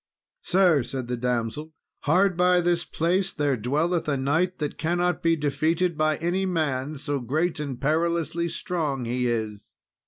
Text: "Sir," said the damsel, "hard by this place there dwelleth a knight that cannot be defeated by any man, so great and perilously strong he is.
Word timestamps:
"Sir," 0.41 0.81
said 0.81 1.05
the 1.07 1.15
damsel, 1.15 1.73
"hard 2.05 2.35
by 2.35 2.59
this 2.59 2.85
place 2.85 3.31
there 3.31 3.55
dwelleth 3.55 4.07
a 4.07 4.17
knight 4.17 4.57
that 4.57 4.79
cannot 4.79 5.21
be 5.21 5.35
defeated 5.35 5.95
by 5.95 6.17
any 6.17 6.43
man, 6.47 6.97
so 6.97 7.19
great 7.19 7.59
and 7.59 7.79
perilously 7.79 8.49
strong 8.49 9.05
he 9.05 9.27
is. 9.27 9.69